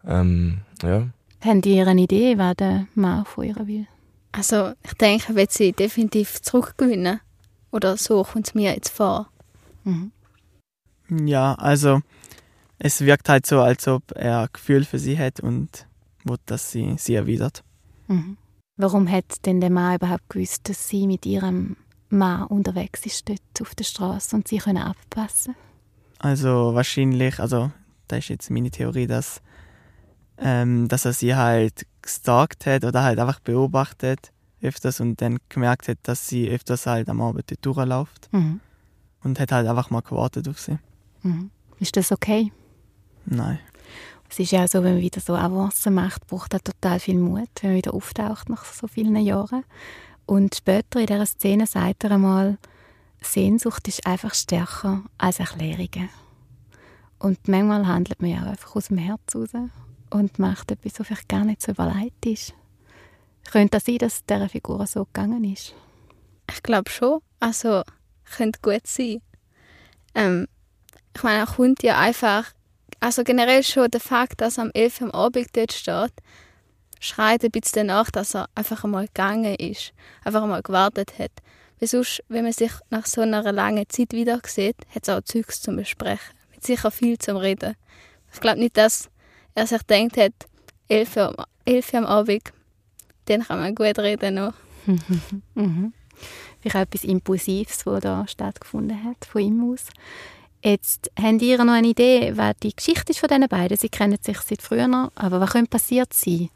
[0.04, 1.08] Ähm, ja.
[1.42, 3.86] Haben die eine Idee, was der Mann von ihr will?
[4.32, 7.20] Also, ich denke, wird sie definitiv zurückgewinnen.
[7.72, 9.30] Oder so kommt es mir jetzt vor.
[9.84, 10.12] Mhm.
[11.10, 12.02] Ja, also
[12.78, 15.88] es wirkt halt so, als ob er Gefühl für sie hat und
[16.24, 17.64] will, dass sie sie erwidert.
[18.08, 18.38] Mhm.
[18.78, 21.76] Warum hat denn der Mann überhaupt gewusst, dass sie mit ihrem
[22.10, 25.56] Mann unterwegs ist dort auf der Straße und sie können abpassen?
[26.20, 27.72] Also wahrscheinlich, also
[28.08, 29.42] da ist jetzt meine Theorie, dass,
[30.38, 35.88] ähm, dass er sie halt gestalkt hat oder halt einfach beobachtet öfters und dann gemerkt
[35.88, 38.30] hat, dass sie öfters halt am Abend dort durchläuft.
[38.32, 38.60] Mhm.
[39.24, 40.78] Und hat halt einfach mal gewartet auf sie.
[41.24, 41.52] Mhm.
[41.80, 42.52] Ist das okay?
[43.26, 43.60] Nein.
[44.30, 47.50] Es ist ja so, wenn man wieder so Avancen macht, braucht das total viel Mut,
[47.62, 49.64] wenn man wieder auftaucht nach so vielen Jahren.
[50.26, 52.58] Und später in dieser Szene sagt er einmal,
[53.22, 56.10] Sehnsucht ist einfach stärker als Erklärungen.
[57.18, 59.50] Und manchmal handelt man ja einfach aus dem Herz raus
[60.12, 62.54] und macht etwas, was vielleicht gar nicht so überlegt ist.
[63.52, 65.74] Könnte das sein, dass dieser Figur so gegangen ist?
[66.52, 67.22] Ich glaube schon.
[67.40, 67.84] Also,
[68.36, 69.22] könnte gut sein.
[70.16, 70.48] Ähm,
[71.16, 72.52] ich meine, er kommt ja einfach,
[73.00, 76.14] also generell schon der Fakt, dass er am 11 am Abend dort steht,
[77.00, 81.32] schreit ein bisschen danach, dass er einfach einmal gegangen ist, einfach einmal gewartet hat.
[81.80, 85.22] Weil sonst, wenn man sich nach so einer langen Zeit wieder sieht, hat es auch
[85.22, 86.36] Zeugs zum Besprechen.
[86.52, 87.76] Mit sicher viel zum Reden.
[88.34, 89.10] Ich glaube nicht, dass
[89.56, 90.34] er sich gedacht hat,
[90.90, 92.44] 11 Uhr, 11 Uhr am Abend,
[93.30, 94.54] dann kann man gut reden noch.
[95.56, 95.94] mhm.
[96.60, 99.88] Vielleicht etwas Impulsives, was da stattgefunden hat, von ihm aus.
[100.64, 103.78] Jetzt habt ihr noch eine Idee, was die Geschichte ist von diesen beiden?
[103.78, 106.50] Sie kennen sich seit früher, aber was könnte passiert sein?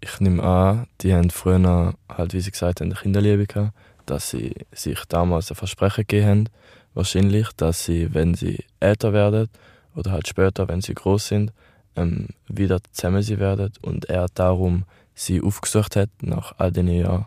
[0.00, 3.72] Ich nehme an, die haben früher, halt, wie sie gesagt haben, eine Kinderliebe gehabt,
[4.06, 6.48] dass sie sich damals ein Versprechen gegeben haben,
[6.94, 9.48] wahrscheinlich, dass sie, wenn sie älter werden
[9.94, 11.52] oder halt später, wenn sie groß sind,
[11.94, 17.26] ähm, wieder zusammen sie werden und er darum sie aufgesucht hat nach all den Jahren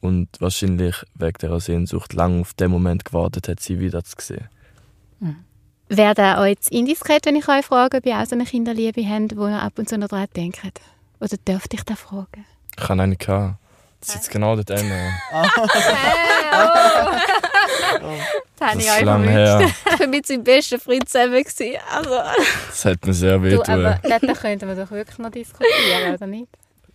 [0.00, 4.48] und wahrscheinlich wegen der Sehnsucht lange auf den Moment gewartet hat, sie wieder zu sehen.
[5.20, 5.36] Mhm.
[5.88, 9.02] Wäre das euch jetzt indiskret, wenn ich euch frage, ob ihr auch so eine Kinderliebe
[9.08, 10.60] habt, wo ihr ab und zu noch dran denkt?
[11.20, 12.44] Oder dürfte ich das fragen?
[12.76, 13.58] Ich habe eine gehabt.
[14.00, 14.94] Das ist jetzt genau dort Ende.
[18.58, 19.60] Das habe ich euch lang her.
[19.92, 21.44] Ich war mit seinem besten Freund zusammen.
[21.90, 22.10] Also.
[22.68, 26.26] Das hat mir sehr weh du, aber da könnten wir doch wirklich noch diskutieren, oder
[26.26, 26.48] nicht?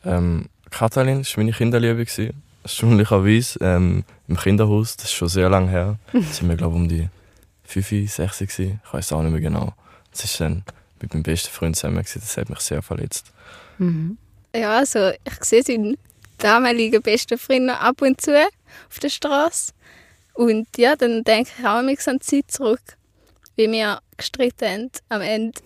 [0.06, 2.06] Ähm, Katalin war meine Kinderliebe.
[2.64, 4.96] Erstaunlicherweise ähm, im Kinderhaus.
[4.96, 5.98] Das ist schon sehr lange her.
[6.14, 7.10] Da sind wir, glaube ich, um die
[7.64, 8.82] 5, 6 gewesen.
[8.86, 9.74] Ich weiß auch nicht mehr genau.
[10.12, 10.64] Das ist dann
[11.02, 11.98] mit meinem besten Freund zusammen.
[11.98, 12.22] Gewesen.
[12.22, 13.32] Das hat mich sehr verletzt.
[13.78, 14.18] Mhm.
[14.56, 15.98] Ja, also ich sehe seinen
[16.38, 19.74] damaligen besten Freund noch ab und zu auf der Straße.
[20.34, 22.82] Und ja, dann denke ich auch an die Zeit zurück,
[23.56, 25.62] wie wir gestritten haben am Ende.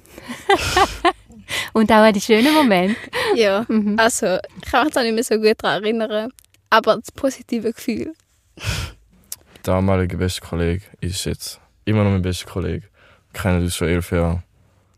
[1.74, 2.96] und auch an die schönen Momente.
[3.36, 4.00] Ja, mhm.
[4.00, 6.32] also ich kann mich da nicht mehr so gut daran erinnern,
[6.70, 8.14] aber das positive Gefühl.
[8.58, 12.88] Der damalige beste Kollege ist jetzt immer noch mein bester Kollege.
[13.32, 14.44] Wir kennen uns schon elf Jahre.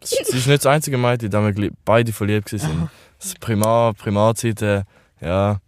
[0.03, 2.91] Sie ist nicht das einzige Mal, in dem wir beide verliebt waren.
[3.19, 4.83] Das Primar, Primarzeiten,
[5.19, 5.59] ja.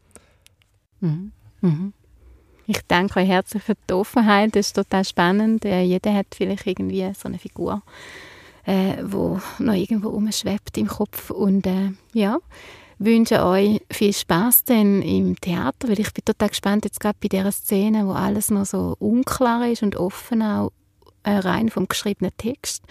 [0.99, 1.31] Mhm.
[1.61, 1.93] Mhm.
[2.67, 4.55] Ich danke euch herzlich für die Offenheit.
[4.55, 5.65] Das ist total spannend.
[5.65, 7.81] Äh, jeder hat vielleicht irgendwie so eine Figur,
[8.69, 11.31] äh, wo noch irgendwo umschwebt im Kopf.
[11.31, 12.37] Und äh, ja,
[12.99, 17.29] wünsche euch viel Spaß denn im Theater, weil ich bin total gespannt jetzt gerade bei
[17.29, 20.71] dieser Szene, wo alles noch so unklar ist und offen auch
[21.23, 22.83] äh, rein vom geschriebenen Text,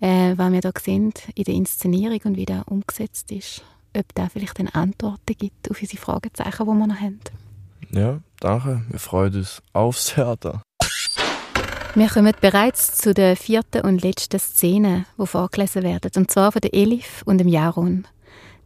[0.00, 3.62] äh, was wir da sehen in der Inszenierung und wie das umgesetzt ist.
[3.94, 7.20] Ob da vielleicht eine Antworten gibt auf unsere Fragezeichen, die wir noch haben.
[7.90, 8.82] Ja, danke.
[8.88, 10.62] Wir freuen uns aufs Theater.
[11.96, 16.60] Wir kommen bereits zu der vierten und letzten Szene, die vorgelesen werden, und zwar von
[16.60, 18.06] der Elif und dem Jaron.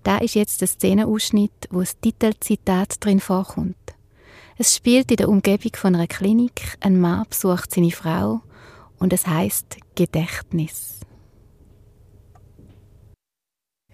[0.03, 3.77] Da ist jetzt der Szenenausschnitt, wo das Titelzitat drin vorkommt.
[4.59, 6.77] Es spielt in der Umgebung von einer Klinik.
[6.81, 8.41] Ein Mann besucht seine Frau
[8.99, 11.01] und es heißt Gedächtnis.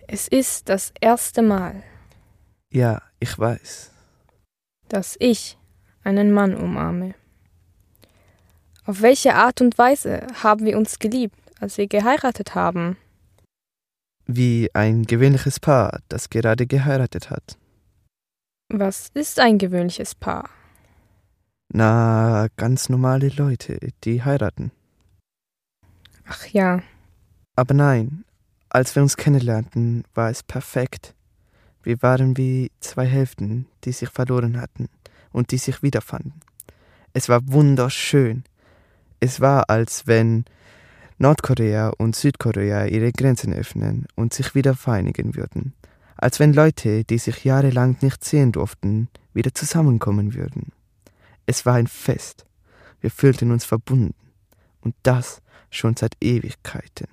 [0.09, 1.83] Es ist das erste Mal.
[2.73, 3.93] Ja, ich weiß
[4.89, 5.59] dass ich
[6.05, 7.15] einen Mann umarme.
[8.87, 12.97] Auf welche Art und Weise haben wir uns geliebt, als wir geheiratet haben?
[14.27, 17.59] Wie ein gewöhnliches Paar, das gerade geheiratet hat.
[18.69, 20.49] Was ist ein gewöhnliches Paar?
[21.69, 24.71] Na, ganz normale Leute, die heiraten.
[26.25, 26.81] Ach ja.
[27.57, 28.25] Aber nein,
[28.69, 31.15] als wir uns kennenlernten, war es perfekt.
[31.83, 34.89] Wir waren wie zwei Hälften, die sich verloren hatten
[35.33, 36.41] und die sich wiederfanden.
[37.13, 38.45] Es war wunderschön.
[39.21, 40.45] Es war, als wenn
[41.19, 45.73] Nordkorea und Südkorea ihre Grenzen öffnen und sich wieder vereinigen würden.
[46.17, 50.73] Als wenn Leute, die sich jahrelang nicht sehen durften, wieder zusammenkommen würden.
[51.47, 52.47] Es war ein Fest.
[53.01, 54.15] Wir fühlten uns verbunden.
[54.81, 57.09] Und das schon seit Ewigkeiten.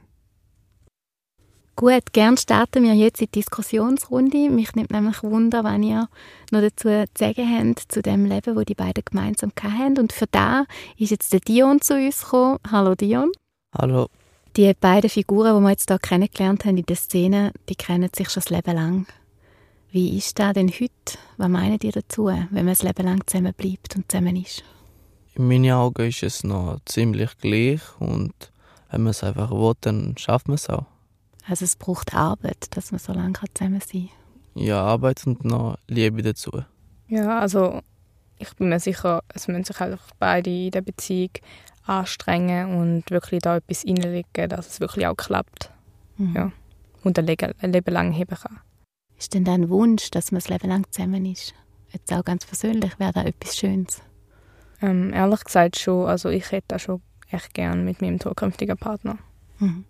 [1.75, 4.49] Gut, gern starten wir jetzt in die Diskussionsrunde.
[4.51, 6.07] Mich nimmt nämlich Wunder, wenn ihr
[6.51, 9.97] noch dazu zu sagen habt, zu dem Leben, wo die beiden gemeinsam hatten.
[9.97, 10.65] Und für da
[10.99, 12.59] ist jetzt der Dion zu uns gekommen.
[12.71, 13.31] Hallo Dion.
[13.75, 14.07] Hallo.
[14.55, 18.29] Die beiden Figuren, die wir jetzt hier kennengelernt haben in der Szene, die kennen sich
[18.29, 19.07] schon das Leben lang.
[19.89, 21.17] Wie ist das denn heute?
[21.37, 24.63] Was meinen ihr dazu, wenn man das Leben lang zusammen bleibt und zusammen ist?
[25.33, 28.33] In meinen Augen ist es noch ziemlich gleich und
[28.91, 30.92] wenn man es einfach will, dann schafft man es auch.
[31.47, 34.63] Also es braucht Arbeit, dass man so lange zusammen sein kann.
[34.63, 36.51] Ja, Arbeit und noch Liebe dazu.
[37.07, 37.81] Ja, also
[38.37, 41.31] ich bin mir sicher, es müssen sich einfach beide in der Beziehung
[41.85, 45.71] anstrengen und wirklich da etwas reinlegen, dass es wirklich auch klappt.
[46.17, 46.35] Mhm.
[46.35, 46.51] Ja.
[47.03, 48.59] Und ein Leben, ein Leben lang heben kann.
[49.17, 51.53] Ist denn dein Wunsch, dass man das Leben lang zusammen ist?
[51.91, 54.01] Jetzt auch ganz persönlich, wäre das etwas Schönes?
[54.81, 56.07] Ähm, ehrlich gesagt schon.
[56.07, 59.17] Also ich hätte das schon echt gern mit meinem zukünftigen Partner.
[59.59, 59.85] Mhm.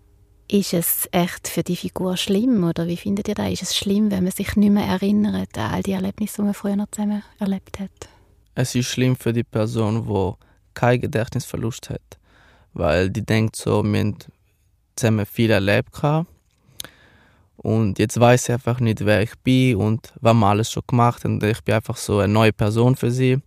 [0.46, 3.50] Ist es echt für die Figur schlimm oder wie findet ihr das?
[3.50, 6.54] Ist es schlimm, wenn man sich nicht mehr erinnert an all die Erlebnisse, die man
[6.54, 7.90] früher noch zusammen erlebt hat?
[8.54, 10.32] Es ist schlimm für die Person, die
[10.74, 12.18] keinen Gedächtnisverlust hat,
[12.74, 14.18] weil die denkt so, wir haben
[14.96, 15.90] zusammen viel erlebt
[17.56, 21.24] und jetzt weiß sie einfach nicht, wer ich bin und was wir alles schon gemacht
[21.24, 21.34] haben.
[21.34, 23.38] Und ich bin einfach so eine neue Person für sie.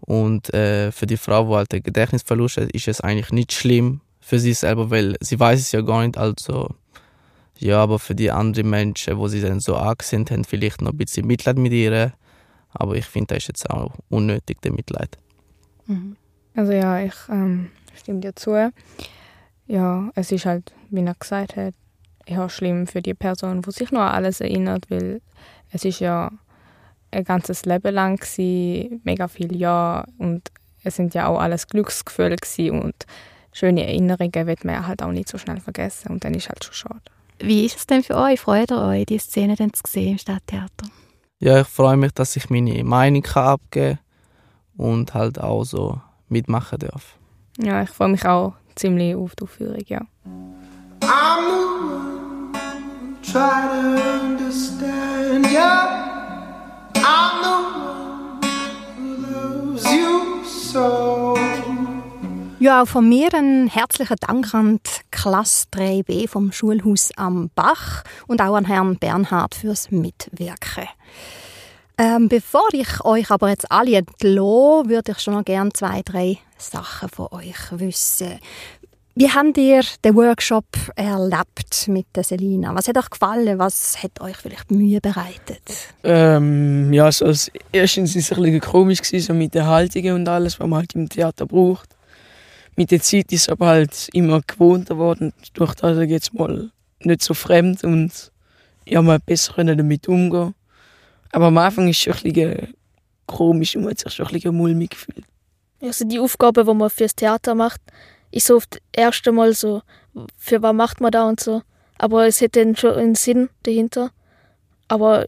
[0.00, 4.00] Und äh, für die Frau, die halt einen Gedächtnisverlust hat, ist es eigentlich nicht schlimm,
[4.28, 6.74] für sie selber, weil sie weiß es ja gar nicht, also
[7.56, 10.92] ja, aber für die anderen Menschen, wo sie dann so arg sind, haben vielleicht noch
[10.92, 12.12] ein bisschen Mitleid mit ihr,
[12.68, 15.16] aber ich finde, das ist jetzt auch unnötig, der Mitleid.
[15.86, 16.16] Mhm.
[16.54, 18.70] Also ja, ich ähm, stimme dir zu.
[19.66, 21.72] Ja, es ist halt, wie er gesagt hat,
[22.26, 25.22] eher schlimm für die Person, die sich noch an alles erinnert, weil
[25.70, 26.30] es ist ja
[27.12, 30.50] ein ganzes Leben lang gewesen, mega viele Jahre und
[30.84, 32.36] es sind ja auch alles Glücksgefühle
[32.72, 33.06] und
[33.52, 36.74] schöne Erinnerungen wird man halt auch nicht so schnell vergessen und dann ist halt schon
[36.74, 37.00] schade.
[37.40, 38.40] Wie ist es denn für euch?
[38.40, 40.88] Freut ihr euch, die Szene dann zu sehen im Stadttheater?
[41.38, 43.98] Ja, ich freue mich, dass ich meine Meinung abgeben
[44.76, 47.16] kann und halt auch so mitmachen darf.
[47.58, 50.02] Ja, ich freue mich auch ziemlich auf die Aufführung, ja.
[51.00, 55.58] I'm the try to understand you.
[56.94, 58.40] I'm the one
[58.96, 61.17] who loves you so.
[62.60, 68.02] Ja, auch von mir einen herzlichen Dank an die Klasse 3b vom Schulhaus am Bach
[68.26, 70.88] und auch an Herrn Bernhard fürs Mitwirken.
[71.98, 76.38] Ähm, bevor ich euch aber jetzt alle entlasse, würde ich schon noch gerne zwei, drei
[76.56, 78.40] Sachen von euch wissen.
[79.14, 80.66] Wie habt ihr den Workshop
[80.96, 82.74] erlebt mit der Selina?
[82.74, 83.58] Was hat euch gefallen?
[83.60, 85.62] Was hat euch vielleicht Mühe bereitet?
[86.02, 90.28] Ähm, ja, also als erstens war es ein bisschen komisch so mit den Haltungen und
[90.28, 91.97] alles, was man halt im Theater braucht.
[92.78, 95.32] Mit der Zeit ist es aber halt immer gewohnter geworden.
[95.54, 98.30] Durch das jetzt mal nicht so fremd und
[98.86, 100.54] ja, man besser damit umgehen
[101.32, 102.74] aber am Anfang ist es schon ein bisschen
[103.26, 105.24] komisch und man hat sich schon ein bisschen mulmig gefühlt.
[105.82, 107.80] Also die Aufgabe, die man fürs Theater macht,
[108.30, 109.82] ist so oft das erste Mal so,
[110.36, 111.62] für was macht man da und so.
[111.98, 114.12] Aber es hätte dann schon einen Sinn dahinter.
[114.86, 115.26] Aber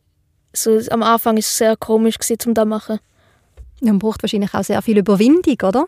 [0.52, 3.00] so am Anfang ist es sehr komisch gewesen, zum da machen.
[3.80, 5.86] Man braucht wahrscheinlich auch sehr viel Überwindung, oder?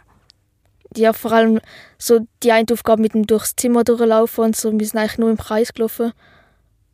[0.96, 1.60] Ja, vor allem
[1.98, 5.30] so die eine Aufgabe mit dem durchs Zimmer durchlaufen und so, wir sind eigentlich nur
[5.30, 6.12] im Kreis gelaufen.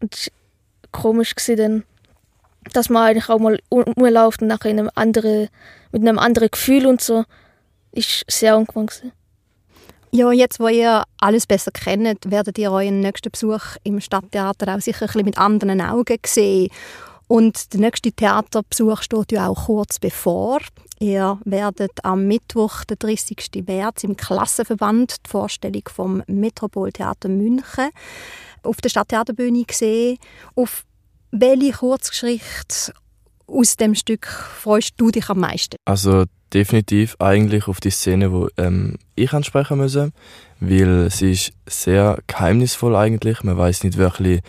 [0.01, 0.31] Und
[0.93, 1.85] komisch gewesen dann
[2.73, 5.49] dass man eigentlich auch mal umläuft und nachher in einem anderen,
[5.93, 7.25] mit einem anderen Gefühl und so,
[7.93, 8.89] ist sehr angenehm
[10.11, 14.81] Ja, jetzt, wo ihr alles besser kennt, werdet ihr euren nächsten Besuch im Stadttheater auch
[14.81, 16.71] sicher ein bisschen mit anderen Augen sehen.
[17.29, 20.61] Und der nächste Theaterbesuch steht ja auch kurz bevor.
[20.99, 23.64] Ihr werdet am Mittwoch, den 30.
[23.67, 27.91] März, im Klassenverband die Vorstellung vom Metropoltheater München
[28.62, 30.19] auf der Stadttheaterbühne sehen.
[30.57, 30.85] Auf
[31.31, 32.93] welche Kurzgeschichte
[33.47, 35.77] aus dem Stück freust du dich am meisten?
[35.85, 40.12] Also definitiv eigentlich auf die Szene, wo ähm, ich ansprechen müsse,
[40.61, 43.43] weil sie ist sehr geheimnisvoll eigentlich.
[43.43, 44.41] Man weiß nicht wirklich,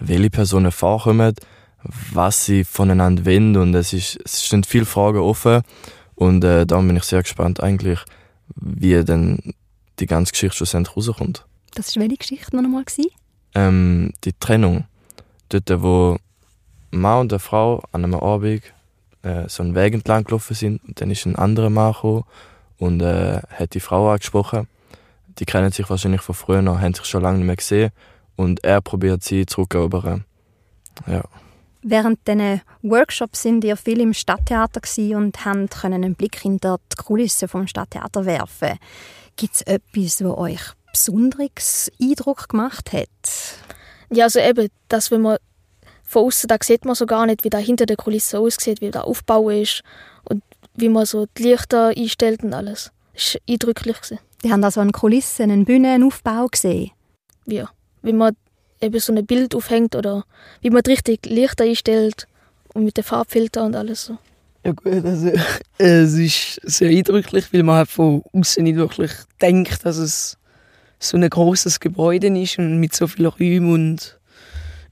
[0.00, 1.34] welche Personen vorkommen,
[1.82, 5.62] was sie voneinander wollen und es, ist, es stehen viele Fragen offen
[6.14, 8.00] und äh, da bin ich sehr gespannt eigentlich,
[8.56, 9.54] wie dann
[9.98, 11.44] die ganze Geschichte schlussendlich rauskommt.
[11.74, 12.84] Das war welche Geschichte noch einmal?
[13.54, 14.84] Ähm, die Trennung.
[15.48, 16.18] Dort, wo
[16.90, 18.62] Mann und eine Frau an einem Abend
[19.22, 22.24] äh, so einen Weg entlang gelaufen sind und dann ist ein anderer Mann gekommen
[22.78, 24.68] und äh, hat die Frau angesprochen.
[25.38, 27.90] Die kennen sich wahrscheinlich von früher noch, haben sich schon lange nicht mehr gesehen
[28.36, 30.24] und er probiert sie zurückzuerobern.
[31.06, 31.22] Ja.
[31.82, 34.80] Während diesen Workshops sind ihr viel im Stadttheater
[35.16, 38.78] und haben einen Blick hinter die Kulissen vom Stadttheater werfen.
[39.36, 40.60] Gibt es etwas, was euch
[40.90, 43.08] besonders Eindruck gemacht hat?
[44.10, 45.38] Ja, also eben, dass wenn man
[46.02, 48.90] von außen da sieht man so gar nicht, wie da hinter der Kulisse aussieht, wie
[48.90, 49.82] der Aufbau ist
[50.24, 50.42] und
[50.74, 52.90] wie man so die Lichter einstellt und alles.
[53.12, 53.96] Das war eindrücklich.
[54.42, 56.92] Die haben also eine Kulisse, eine Bühne, einen Aufbau gesehen?
[57.46, 57.68] Ja,
[58.02, 58.36] wie man
[58.80, 60.24] eben so ein Bild aufhängt oder
[60.60, 62.26] wie man richtig Lichter einstellt
[62.74, 64.18] und mit den Farbfiltern und alles so.
[64.64, 65.32] Ja gut, also
[65.78, 70.36] es ist sehr eindrücklich, weil man halt von außen nicht wirklich denkt, dass es
[70.98, 74.18] so ein großes Gebäude ist und mit so vielen Räumen und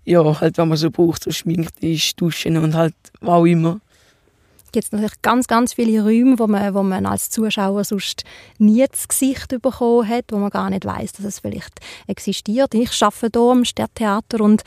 [0.05, 3.81] ja, halt, wenn man so braucht, so schminkt ist, duschen und halt, was auch immer.
[4.77, 8.25] Gibt natürlich ganz, ganz viele Räume, wo man, wo man als Zuschauer sonst
[8.59, 12.75] nie das Gesicht bekommen hat, wo man gar nicht weiß, dass es vielleicht existiert.
[12.75, 14.65] Ich arbeite hier am Stadttheater und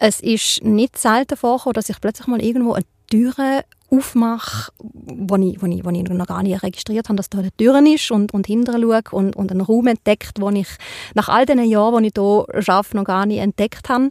[0.00, 5.60] es ist nicht selten vorgekommen, dass ich plötzlich mal irgendwo eine Tür aufmache, wo ich,
[5.60, 8.32] wo, ich, wo ich noch gar nicht registriert habe, dass da eine Tür ist und,
[8.32, 10.68] und hinterher schaue und, und einen Raum entdeckt, den ich
[11.14, 14.10] nach all den Jahren, die ich hier arbeite, noch gar nicht entdeckt habe.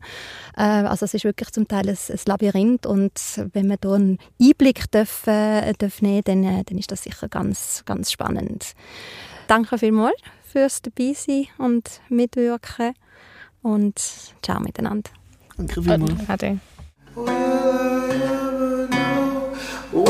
[0.56, 3.14] Äh, also es ist wirklich zum Teil ein, ein Labyrinth und
[3.54, 7.28] wenn man hier einen Einblick darf, äh, darf nehmen dann, äh, dann ist das sicher
[7.28, 8.74] ganz, ganz spannend.
[9.48, 12.94] Danke vielmals fürs Dabeisein und Mitwirken
[13.64, 14.00] und
[14.42, 15.10] ciao miteinander.
[15.58, 16.30] Danke vielmals.
[16.30, 16.60] Ade.
[19.94, 20.06] Ein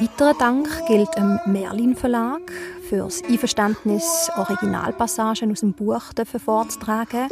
[0.00, 2.40] weiterer Dank gilt dem Merlin Verlag
[2.88, 6.12] für das Einverständnis, Originalpassagen aus dem Buch
[6.44, 7.28] vorzutragen,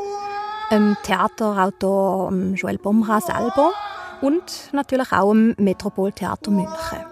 [0.70, 3.72] dem Theaterautor Joel Bomra selber
[4.20, 7.04] Und natürlich auch im Metropoltheater München.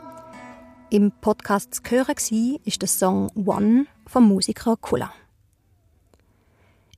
[0.91, 5.11] Im Podcast zu hören war, der Song One vom Musiker Kula.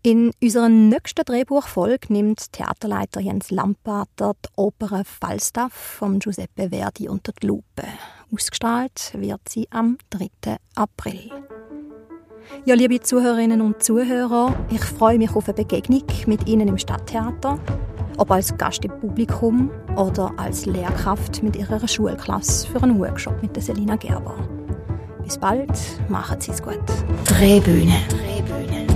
[0.07, 7.33] In unserer nächsten Drehbuchfolge nimmt Theaterleiter Jens Lampater die Oper Falstaff von Giuseppe Verdi unter
[7.33, 7.83] die Lupe.
[8.33, 10.59] Ausgestrahlt wird sie am 3.
[10.77, 11.33] April.
[12.65, 17.59] Ja, liebe Zuhörerinnen und Zuhörer, ich freue mich auf eine Begegnung mit Ihnen im Stadttheater,
[18.17, 23.57] ob als Gast im Publikum oder als Lehrkraft mit Ihrer Schulklasse für einen Workshop mit
[23.57, 24.37] der Selina Gerber.
[25.25, 25.77] Bis bald,
[26.09, 26.79] machen Sie es gut.
[27.25, 27.97] Drehbühne.
[28.09, 28.96] Drehbühne.